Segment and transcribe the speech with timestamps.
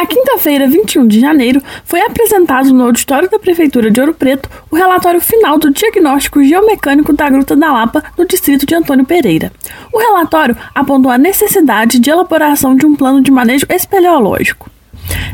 [0.00, 4.74] Na quinta-feira, 21 de janeiro, foi apresentado no auditório da Prefeitura de Ouro Preto o
[4.74, 9.52] relatório final do diagnóstico geomecânico da Gruta da Lapa, no distrito de Antônio Pereira.
[9.92, 14.70] O relatório apontou a necessidade de elaboração de um plano de manejo espeleológico.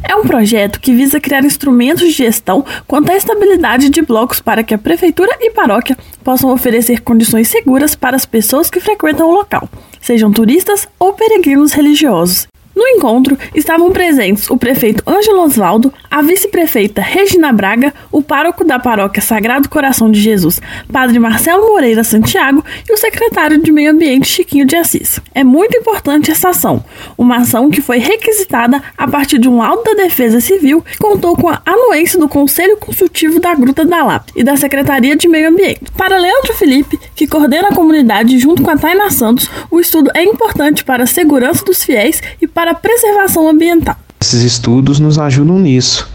[0.02, 4.64] É um projeto que visa criar instrumentos de gestão quanto à estabilidade de blocos para
[4.64, 9.32] que a prefeitura e paróquia possam oferecer condições seguras para as pessoas que frequentam o
[9.32, 9.68] local,
[10.00, 17.00] sejam turistas ou peregrinos religiosos, no encontro estavam presentes o prefeito Ângelo Osvaldo, a vice-prefeita
[17.00, 20.60] Regina Braga, o pároco da paróquia Sagrado Coração de Jesus,
[20.92, 25.18] padre Marcelo Moreira Santiago e o secretário de Meio Ambiente Chiquinho de Assis.
[25.34, 26.84] É muito importante essa ação,
[27.16, 31.34] uma ação que foi requisitada a partir de um laudo da Defesa Civil que contou
[31.34, 35.48] com a anuência do Conselho Consultivo da Gruta da Lapa e da Secretaria de Meio
[35.48, 35.80] Ambiente.
[35.96, 40.22] Para Leandro Felipe, que coordena a comunidade junto com a Taina Santos, o estudo é
[40.22, 43.96] importante para a segurança dos fiéis e para a preservação ambiental.
[44.20, 46.08] Esses estudos nos ajudam nisso,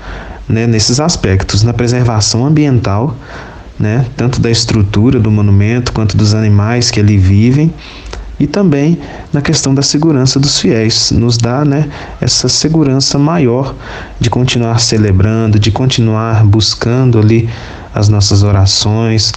[0.48, 3.17] né, nesses aspectos, na preservação ambiental,
[3.80, 7.73] né, tanto da estrutura do monumento quanto dos animais que ali vivem,
[8.40, 9.00] e também
[9.34, 13.75] na questão da segurança dos fiéis, nos dá né, essa segurança maior
[14.20, 17.50] de continuar celebrando, de continuar buscando ali
[17.94, 19.31] as nossas orações,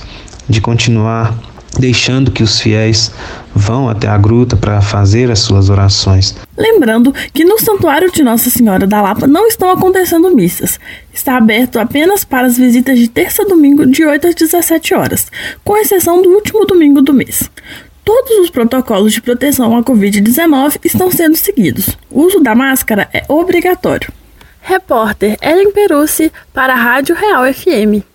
[0.48, 1.34] de continuar
[1.78, 3.10] deixando que os fiéis
[3.54, 6.34] vão até a gruta para fazer as suas orações.
[6.56, 10.78] Lembrando que no Santuário de Nossa Senhora da Lapa não estão acontecendo missas.
[11.12, 15.26] Está aberto apenas para as visitas de terça a domingo de 8 às 17 horas,
[15.62, 17.50] com exceção do último domingo do mês.
[18.04, 21.96] Todos os protocolos de proteção à Covid-19 estão sendo seguidos.
[22.10, 24.12] O uso da máscara é obrigatório.
[24.60, 28.13] Repórter Ellen Perucci para a Rádio Real FM.